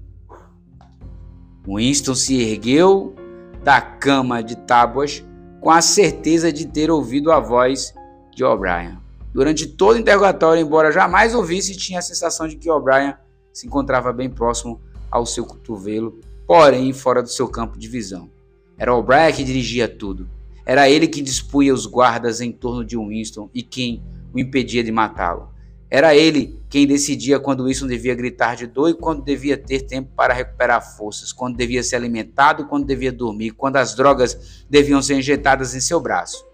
Winston 1.67 2.15
se 2.15 2.41
ergueu 2.41 3.15
da 3.63 3.81
cama 3.81 4.43
de 4.43 4.57
tábuas 4.57 5.25
com 5.61 5.71
a 5.71 5.81
certeza 5.81 6.53
de 6.53 6.67
ter 6.67 6.91
ouvido 6.91 7.33
a 7.33 7.41
voz 7.41 7.95
de 8.35 8.45
O'Brien. 8.45 8.99
Durante 9.33 9.67
todo 9.67 9.97
o 9.97 9.99
interrogatório, 9.99 10.63
embora 10.63 10.93
jamais 10.93 11.35
ouvisse, 11.35 11.75
tinha 11.75 12.01
a 12.01 12.03
sensação 12.03 12.47
de 12.47 12.57
que 12.57 12.71
O'Brien 12.71 13.15
se 13.53 13.67
encontrava 13.67 14.13
bem 14.13 14.29
próximo 14.29 14.79
ao 15.11 15.25
seu 15.25 15.45
cotovelo, 15.47 16.21
porém 16.47 16.93
fora 16.93 17.23
do 17.23 17.31
seu 17.31 17.49
campo 17.49 17.79
de 17.79 17.89
visão. 17.89 18.31
Era 18.77 18.95
O'Brien 18.95 19.33
que 19.33 19.43
dirigia 19.43 19.89
tudo. 19.89 20.29
Era 20.67 20.89
ele 20.89 21.09
que 21.09 21.23
dispunha 21.23 21.73
os 21.73 21.87
guardas 21.87 22.41
em 22.41 22.53
torno 22.53 22.85
de 22.85 22.97
Winston 22.97 23.49
e 23.55 23.63
quem 23.63 24.03
o 24.33 24.39
impedia 24.39 24.85
de 24.85 24.93
matá-lo. 24.93 25.49
Era 25.91 26.15
ele 26.15 26.59
quem 26.75 26.89
decidia 26.89 27.39
quando 27.39 27.67
Winston 27.67 27.87
devia 27.87 28.17
gritar 28.17 28.57
de 28.57 28.67
dor 28.67 28.91
e 28.91 28.95
quando 28.95 29.23
devia 29.23 29.57
ter 29.57 29.83
tempo 29.83 30.11
para 30.17 30.35
recuperar 30.35 30.83
forças, 30.97 31.33
quando 31.33 31.57
devia 31.57 31.85
ser 31.85 31.95
alimentado, 31.95 32.67
quando 32.67 32.85
devia 32.85 33.13
dormir, 33.13 33.53
quando 33.53 33.77
as 33.77 33.95
drogas 33.95 34.65
deviam 34.69 35.01
ser 35.01 35.17
injetadas 35.17 35.73
em 35.77 35.81
seu 35.81 36.01
braço. 36.01 36.45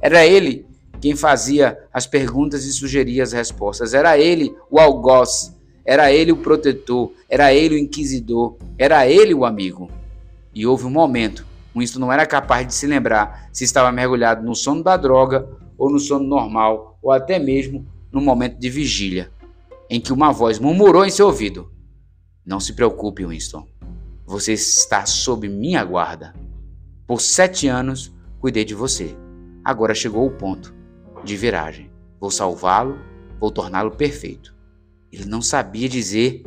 Era 0.00 0.24
ele 0.24 0.64
quem 0.98 1.14
fazia 1.14 1.78
as 1.92 2.06
perguntas 2.06 2.64
e 2.64 2.72
sugeria 2.72 3.22
as 3.22 3.34
respostas. 3.34 3.92
Era 3.92 4.16
ele 4.16 4.56
o 4.70 4.80
algoz 4.80 5.54
era 5.84 6.10
ele 6.10 6.32
o 6.32 6.38
protetor, 6.38 7.12
era 7.28 7.52
ele 7.52 7.74
o 7.74 7.78
inquisidor, 7.78 8.56
era 8.78 9.06
ele 9.06 9.34
o 9.34 9.44
amigo. 9.44 9.90
E 10.54 10.66
houve 10.66 10.86
um 10.86 10.90
momento, 10.90 11.46
Winston 11.76 11.98
não 11.98 12.10
era 12.10 12.24
capaz 12.24 12.66
de 12.66 12.72
se 12.72 12.86
lembrar 12.86 13.50
se 13.52 13.64
estava 13.64 13.92
mergulhado 13.92 14.42
no 14.42 14.54
sono 14.54 14.82
da 14.82 14.96
droga 14.96 15.46
ou 15.76 15.90
no 15.90 16.00
sono 16.00 16.26
normal, 16.26 16.98
ou 17.02 17.12
até 17.12 17.38
mesmo 17.38 17.86
no 18.10 18.22
momento 18.22 18.58
de 18.58 18.70
vigília, 18.70 19.30
em 19.88 20.00
que 20.00 20.12
uma 20.12 20.32
voz 20.32 20.58
murmurou 20.58 21.04
em 21.04 21.10
seu 21.10 21.26
ouvido: 21.26 21.72
Não 22.44 22.60
se 22.60 22.72
preocupe, 22.72 23.26
Winston. 23.26 23.66
Você 24.26 24.52
está 24.52 25.06
sob 25.06 25.48
minha 25.48 25.84
guarda. 25.84 26.34
Por 27.06 27.20
sete 27.20 27.68
anos 27.68 28.12
cuidei 28.40 28.64
de 28.64 28.74
você. 28.74 29.16
Agora 29.64 29.94
chegou 29.94 30.26
o 30.26 30.30
ponto 30.30 30.74
de 31.24 31.36
viragem. 31.36 31.90
Vou 32.20 32.30
salvá-lo, 32.30 32.98
vou 33.38 33.50
torná-lo 33.50 33.92
perfeito. 33.92 34.54
Ele 35.12 35.24
não 35.24 35.40
sabia 35.40 35.88
dizer 35.88 36.44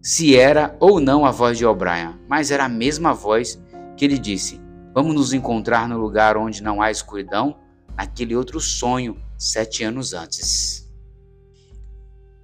se 0.00 0.36
era 0.36 0.76
ou 0.80 1.00
não 1.00 1.26
a 1.26 1.30
voz 1.30 1.58
de 1.58 1.66
O'Brien, 1.66 2.18
mas 2.28 2.50
era 2.50 2.64
a 2.64 2.68
mesma 2.68 3.12
voz 3.12 3.60
que 3.96 4.04
ele 4.04 4.18
disse: 4.18 4.60
Vamos 4.94 5.14
nos 5.14 5.32
encontrar 5.32 5.88
no 5.88 5.98
lugar 5.98 6.36
onde 6.36 6.62
não 6.62 6.80
há 6.80 6.90
escuridão, 6.90 7.58
naquele 7.96 8.34
outro 8.34 8.60
sonho 8.60 9.16
sete 9.36 9.84
anos 9.84 10.14
antes. 10.14 10.87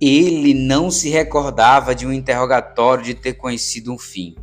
Ele 0.06 0.52
não 0.52 0.90
se 0.90 1.08
recordava 1.08 1.94
de 1.94 2.06
um 2.06 2.12
interrogatório 2.12 3.02
de 3.02 3.14
ter 3.14 3.32
conhecido 3.32 3.90
um 3.90 3.96
fim. 3.96 4.34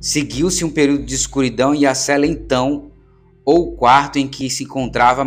Seguiu-se 0.00 0.64
um 0.64 0.70
período 0.70 1.04
de 1.04 1.14
escuridão 1.14 1.74
e 1.74 1.84
a 1.86 1.94
cela 1.94 2.26
então, 2.26 2.90
ou 3.44 3.76
quarto 3.76 4.18
em 4.18 4.26
que 4.26 4.48
se 4.48 4.64
encontrava, 4.64 5.26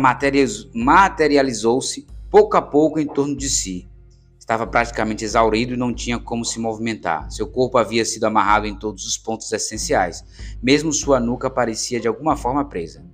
materializou-se 0.74 2.08
pouco 2.28 2.56
a 2.56 2.62
pouco 2.62 2.98
em 2.98 3.06
torno 3.06 3.36
de 3.36 3.48
si. 3.48 3.88
Estava 4.36 4.66
praticamente 4.66 5.24
exaurido 5.24 5.74
e 5.74 5.76
não 5.76 5.94
tinha 5.94 6.18
como 6.18 6.44
se 6.44 6.58
movimentar. 6.58 7.30
Seu 7.30 7.46
corpo 7.46 7.78
havia 7.78 8.04
sido 8.04 8.24
amarrado 8.24 8.66
em 8.66 8.74
todos 8.74 9.06
os 9.06 9.16
pontos 9.16 9.52
essenciais. 9.52 10.24
Mesmo 10.60 10.92
sua 10.92 11.20
nuca 11.20 11.48
parecia 11.48 12.00
de 12.00 12.08
alguma 12.08 12.36
forma 12.36 12.64
presa. 12.64 13.06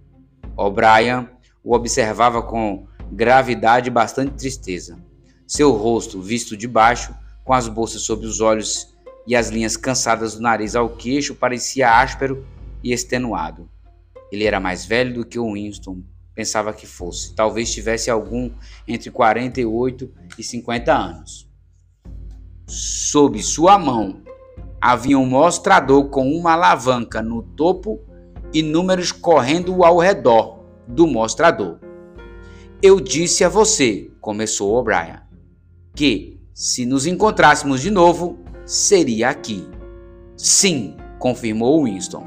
O'Brien 0.57 1.29
o 1.63 1.75
observava 1.75 2.41
com 2.41 2.87
gravidade 3.13 3.89
e 3.89 3.93
bastante 3.93 4.33
tristeza. 4.33 5.07
Seu 5.49 5.73
rosto, 5.73 6.21
visto 6.21 6.55
de 6.55 6.69
baixo, 6.69 7.15
com 7.43 7.55
as 7.55 7.67
bolsas 7.67 8.03
sobre 8.03 8.27
os 8.27 8.43
olhos 8.43 8.95
e 9.27 9.35
as 9.35 9.49
linhas 9.49 9.79
cansadas 9.79 10.35
do 10.35 10.43
nariz 10.43 10.77
ao 10.77 10.91
queixo, 10.91 11.35
parecia 11.35 11.91
áspero 11.91 12.47
e 12.85 12.93
extenuado. 12.93 13.67
Ele 14.31 14.45
era 14.45 14.61
mais 14.61 14.85
velho 14.85 15.15
do 15.15 15.25
que 15.25 15.39
o 15.39 15.55
Winston, 15.55 16.03
pensava 16.35 16.75
que 16.75 16.87
fosse. 16.87 17.35
Talvez 17.35 17.73
tivesse 17.73 18.11
algum 18.11 18.51
entre 18.87 19.11
48 19.11 20.13
e 20.37 20.43
50 20.43 20.93
anos. 20.93 21.49
Sob 22.67 23.43
sua 23.43 23.79
mão 23.79 24.23
havia 24.79 25.19
um 25.19 25.25
mostrador 25.25 26.11
com 26.11 26.31
uma 26.31 26.53
alavanca 26.53 27.23
no 27.23 27.43
topo 27.43 27.99
e 28.53 28.63
números 28.63 29.13
correndo 29.13 29.83
ao 29.83 29.97
redor 29.97 30.63
do 30.87 31.07
mostrador. 31.07 31.79
Eu 32.83 33.01
disse 33.01 33.43
a 33.45 33.49
você, 33.49 34.11
começou 34.21 34.75
O'Brien, 34.75 35.28
que 35.99 36.39
se 36.55 36.87
nos 36.87 37.07
encontrássemos 37.07 37.81
de 37.81 37.91
novo, 37.91 38.39
seria 38.65 39.31
aqui. 39.31 39.69
Sim, 40.37 40.97
confirmou 41.19 41.85
Winston, 41.85 42.25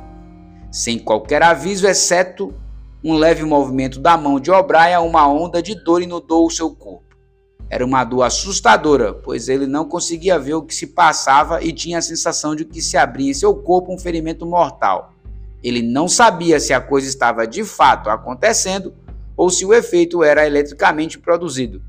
sem 0.69 0.99
qualquer 0.99 1.41
aviso, 1.41 1.87
exceto 1.87 2.53
um 3.01 3.13
leve 3.13 3.45
movimento 3.45 3.97
da 3.97 4.17
mão 4.17 4.41
de 4.41 4.51
O'Brien, 4.51 4.97
uma 4.97 5.25
onda 5.25 5.61
de 5.61 5.73
dor 5.85 6.01
inundou 6.01 6.45
o 6.45 6.51
seu 6.51 6.69
corpo. 6.69 7.05
Era 7.69 7.85
uma 7.85 8.03
dor 8.03 8.23
assustadora, 8.23 9.13
pois 9.13 9.47
ele 9.47 9.65
não 9.65 9.87
conseguia 9.87 10.37
ver 10.37 10.55
o 10.55 10.63
que 10.63 10.75
se 10.75 10.87
passava 10.87 11.63
e 11.63 11.71
tinha 11.71 11.99
a 11.99 12.01
sensação 12.01 12.53
de 12.53 12.65
que 12.65 12.81
se 12.81 12.97
abria 12.97 13.31
em 13.31 13.33
seu 13.33 13.55
corpo 13.55 13.93
um 13.93 13.97
ferimento 13.97 14.45
mortal. 14.45 15.13
Ele 15.63 15.81
não 15.81 16.09
sabia 16.09 16.59
se 16.59 16.73
a 16.73 16.81
coisa 16.81 17.07
estava 17.07 17.47
de 17.47 17.63
fato 17.63 18.09
acontecendo 18.09 18.93
ou 19.37 19.49
se 19.49 19.65
o 19.65 19.73
efeito 19.73 20.25
era 20.25 20.45
eletricamente 20.45 21.17
produzido, 21.17 21.81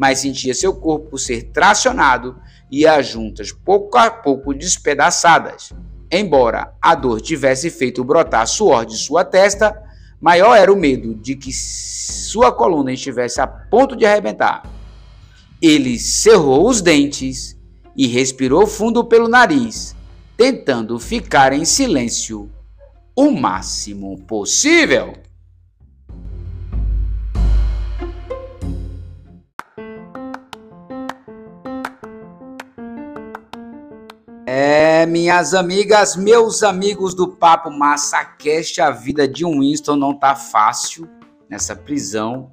mas 0.00 0.20
sentia 0.20 0.54
seu 0.54 0.74
corpo 0.74 1.18
ser 1.18 1.50
tracionado 1.52 2.40
e 2.70 2.86
as 2.86 3.06
juntas 3.06 3.52
pouco 3.52 3.98
a 3.98 4.10
pouco 4.10 4.54
despedaçadas. 4.54 5.74
Embora 6.10 6.72
a 6.80 6.94
dor 6.94 7.20
tivesse 7.20 7.68
feito 7.68 8.02
brotar 8.02 8.46
suor 8.46 8.86
de 8.86 8.96
sua 8.96 9.26
testa, 9.26 9.78
maior 10.18 10.54
era 10.54 10.72
o 10.72 10.76
medo 10.76 11.14
de 11.14 11.36
que 11.36 11.52
sua 11.52 12.50
coluna 12.50 12.94
estivesse 12.94 13.42
a 13.42 13.46
ponto 13.46 13.94
de 13.94 14.06
arrebentar. 14.06 14.62
Ele 15.60 15.98
cerrou 15.98 16.66
os 16.66 16.80
dentes 16.80 17.54
e 17.94 18.06
respirou 18.06 18.66
fundo 18.66 19.04
pelo 19.04 19.28
nariz, 19.28 19.94
tentando 20.34 20.98
ficar 20.98 21.52
em 21.52 21.66
silêncio 21.66 22.50
o 23.14 23.30
máximo 23.30 24.18
possível. 24.22 25.12
É, 35.00 35.06
minhas 35.06 35.54
amigas, 35.54 36.14
meus 36.14 36.62
amigos 36.62 37.14
do 37.14 37.26
Papo 37.26 37.70
Massacast, 37.70 38.82
a 38.82 38.90
vida 38.90 39.26
de 39.26 39.46
um 39.46 39.60
Winston 39.60 39.96
não 39.96 40.12
tá 40.12 40.36
fácil 40.36 41.08
nessa 41.48 41.74
prisão. 41.74 42.50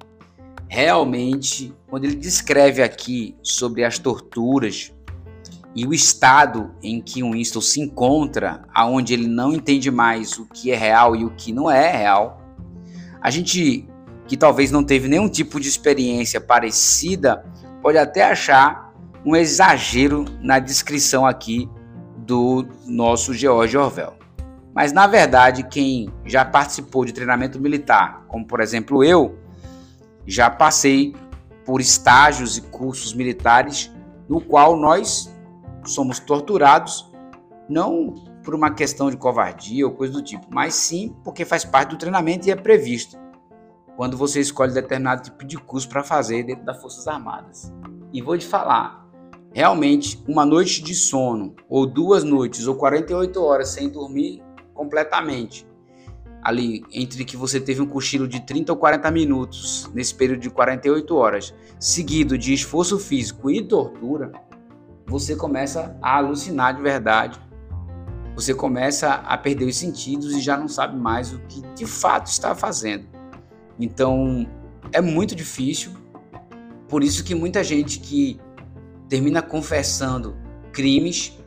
Realmente, 0.66 1.74
quando 1.90 2.06
ele 2.06 2.14
descreve 2.14 2.82
aqui 2.82 3.36
sobre 3.42 3.84
as 3.84 3.98
torturas 3.98 4.94
e 5.76 5.86
o 5.86 5.92
estado 5.92 6.70
em 6.82 7.02
que 7.02 7.22
o 7.22 7.32
Winston 7.32 7.60
se 7.60 7.82
encontra, 7.82 8.62
aonde 8.72 9.12
ele 9.12 9.28
não 9.28 9.52
entende 9.52 9.90
mais 9.90 10.38
o 10.38 10.46
que 10.46 10.70
é 10.70 10.74
real 10.74 11.14
e 11.14 11.26
o 11.26 11.30
que 11.36 11.52
não 11.52 11.70
é 11.70 11.92
real, 11.94 12.40
a 13.20 13.30
gente 13.30 13.86
que 14.26 14.38
talvez 14.38 14.70
não 14.70 14.82
teve 14.82 15.06
nenhum 15.06 15.28
tipo 15.28 15.60
de 15.60 15.68
experiência 15.68 16.40
parecida 16.40 17.44
pode 17.82 17.98
até 17.98 18.22
achar 18.22 18.94
um 19.22 19.36
exagero 19.36 20.24
na 20.40 20.58
descrição 20.58 21.26
aqui 21.26 21.68
do 22.28 22.68
nosso 22.86 23.32
George 23.32 23.74
Orwell. 23.74 24.12
Mas 24.74 24.92
na 24.92 25.06
verdade, 25.06 25.62
quem 25.62 26.12
já 26.26 26.44
participou 26.44 27.06
de 27.06 27.12
treinamento 27.12 27.58
militar, 27.58 28.26
como 28.28 28.46
por 28.46 28.60
exemplo 28.60 29.02
eu, 29.02 29.38
já 30.26 30.50
passei 30.50 31.16
por 31.64 31.80
estágios 31.80 32.58
e 32.58 32.60
cursos 32.60 33.14
militares 33.14 33.90
no 34.28 34.42
qual 34.42 34.76
nós 34.76 35.34
somos 35.86 36.20
torturados 36.20 37.10
não 37.66 38.14
por 38.44 38.54
uma 38.54 38.74
questão 38.74 39.10
de 39.10 39.16
covardia 39.16 39.86
ou 39.86 39.92
coisa 39.92 40.12
do 40.12 40.22
tipo, 40.22 40.46
mas 40.50 40.74
sim 40.74 41.16
porque 41.24 41.46
faz 41.46 41.64
parte 41.64 41.90
do 41.90 41.96
treinamento 41.96 42.46
e 42.46 42.50
é 42.50 42.56
previsto 42.56 43.16
quando 43.96 44.18
você 44.18 44.38
escolhe 44.38 44.72
determinado 44.72 45.22
tipo 45.22 45.46
de 45.46 45.56
curso 45.56 45.88
para 45.88 46.04
fazer 46.04 46.44
dentro 46.44 46.64
das 46.64 46.80
Forças 46.80 47.08
Armadas. 47.08 47.72
E 48.12 48.22
vou 48.22 48.36
te 48.38 48.46
falar, 48.46 49.07
realmente 49.58 50.22
uma 50.28 50.46
noite 50.46 50.80
de 50.80 50.94
sono, 50.94 51.56
ou 51.68 51.84
duas 51.84 52.22
noites, 52.22 52.68
ou 52.68 52.76
48 52.76 53.42
horas 53.42 53.70
sem 53.70 53.88
dormir 53.88 54.40
completamente, 54.72 55.66
ali 56.44 56.84
entre 56.92 57.24
que 57.24 57.36
você 57.36 57.58
teve 57.58 57.82
um 57.82 57.86
cochilo 57.86 58.28
de 58.28 58.38
30 58.38 58.70
ou 58.70 58.78
40 58.78 59.10
minutos 59.10 59.90
nesse 59.92 60.14
período 60.14 60.42
de 60.42 60.48
48 60.48 61.12
horas, 61.16 61.52
seguido 61.76 62.38
de 62.38 62.54
esforço 62.54 63.00
físico 63.00 63.50
e 63.50 63.60
tortura, 63.60 64.30
você 65.04 65.34
começa 65.34 65.98
a 66.00 66.18
alucinar 66.18 66.76
de 66.76 66.80
verdade. 66.80 67.40
Você 68.36 68.54
começa 68.54 69.14
a 69.14 69.36
perder 69.36 69.64
os 69.64 69.76
sentidos 69.76 70.36
e 70.36 70.40
já 70.40 70.56
não 70.56 70.68
sabe 70.68 70.96
mais 70.96 71.32
o 71.32 71.40
que 71.48 71.62
de 71.74 71.84
fato 71.84 72.28
está 72.28 72.54
fazendo. 72.54 73.08
Então, 73.76 74.48
é 74.92 75.00
muito 75.00 75.34
difícil. 75.34 75.90
Por 76.88 77.02
isso 77.02 77.24
que 77.24 77.34
muita 77.34 77.64
gente 77.64 77.98
que 77.98 78.38
termina 79.08 79.42
confessando 79.42 80.36
crimes 80.72 81.38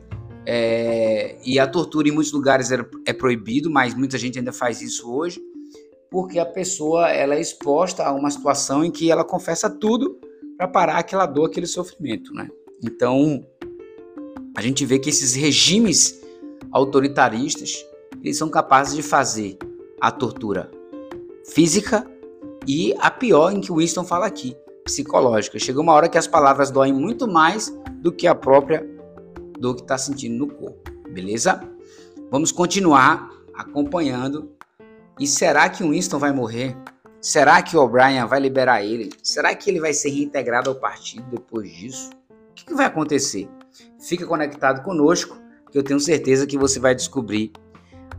é, 0.44 1.36
e 1.44 1.58
a 1.58 1.66
tortura 1.66 2.08
em 2.08 2.12
muitos 2.12 2.32
lugares 2.32 2.72
é, 2.72 2.84
é 3.06 3.12
proibido, 3.12 3.70
mas 3.70 3.94
muita 3.94 4.18
gente 4.18 4.38
ainda 4.38 4.52
faz 4.52 4.82
isso 4.82 5.10
hoje, 5.12 5.40
porque 6.10 6.38
a 6.38 6.46
pessoa 6.46 7.08
ela 7.10 7.34
é 7.34 7.40
exposta 7.40 8.04
a 8.04 8.12
uma 8.12 8.30
situação 8.30 8.84
em 8.84 8.90
que 8.90 9.10
ela 9.10 9.24
confessa 9.24 9.70
tudo 9.70 10.18
para 10.56 10.68
parar 10.68 10.98
aquela 10.98 11.26
dor, 11.26 11.46
aquele 11.46 11.66
sofrimento, 11.66 12.34
né? 12.34 12.48
Então 12.84 13.46
a 14.56 14.60
gente 14.60 14.84
vê 14.84 14.98
que 14.98 15.08
esses 15.08 15.34
regimes 15.34 16.20
autoritaristas 16.70 17.84
eles 18.22 18.36
são 18.36 18.48
capazes 18.48 18.94
de 18.94 19.02
fazer 19.02 19.56
a 20.00 20.10
tortura 20.10 20.70
física 21.44 22.08
e 22.66 22.94
a 22.98 23.10
pior 23.10 23.52
em 23.52 23.60
que 23.60 23.72
Winston 23.72 24.04
fala 24.04 24.26
aqui, 24.26 24.56
psicológica. 24.84 25.58
Chega 25.58 25.80
uma 25.80 25.92
hora 25.92 26.08
que 26.08 26.18
as 26.18 26.26
palavras 26.26 26.70
doem 26.70 26.92
muito 26.92 27.26
mais 27.28 27.74
do 27.96 28.12
que 28.12 28.26
a 28.26 28.34
própria 28.34 28.86
dor 29.58 29.76
que 29.76 29.82
está 29.82 29.96
sentindo 29.96 30.36
no 30.36 30.52
corpo, 30.52 30.90
beleza? 31.10 31.62
Vamos 32.30 32.50
continuar 32.50 33.30
acompanhando. 33.54 34.50
E 35.20 35.26
será 35.26 35.68
que 35.68 35.84
o 35.84 35.90
Winston 35.90 36.18
vai 36.18 36.32
morrer? 36.32 36.76
Será 37.20 37.62
que 37.62 37.76
o 37.76 37.80
O'Brien 37.80 38.26
vai 38.26 38.40
liberar 38.40 38.82
ele? 38.82 39.10
Será 39.22 39.54
que 39.54 39.70
ele 39.70 39.78
vai 39.78 39.92
ser 39.92 40.10
reintegrado 40.10 40.70
ao 40.70 40.76
partido 40.76 41.24
depois 41.30 41.70
disso? 41.70 42.10
O 42.50 42.54
que, 42.54 42.64
que 42.64 42.74
vai 42.74 42.86
acontecer? 42.86 43.48
Fica 44.00 44.26
conectado 44.26 44.82
conosco, 44.82 45.36
que 45.70 45.78
eu 45.78 45.82
tenho 45.82 46.00
certeza 46.00 46.46
que 46.46 46.58
você 46.58 46.80
vai 46.80 46.94
descobrir 46.94 47.52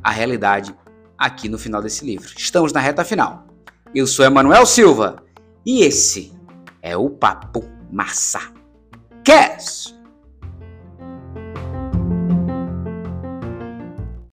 a 0.01 0.09
realidade 0.09 0.73
aqui 1.17 1.49
no 1.49 1.57
final 1.57 1.81
desse 1.81 2.05
livro. 2.05 2.31
Estamos 2.37 2.71
na 2.71 2.79
reta 2.79 3.03
final. 3.03 3.45
Eu 3.93 4.07
sou 4.07 4.25
Emanuel 4.25 4.65
Silva 4.65 5.17
e 5.65 5.83
esse 5.83 6.33
é 6.83 6.97
o 6.97 7.09
Papo 7.09 7.63
Massa 7.89 8.41
Cast. 9.23 10.02